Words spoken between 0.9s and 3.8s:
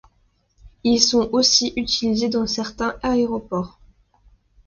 sont aussi utilisés dans certains aéroports.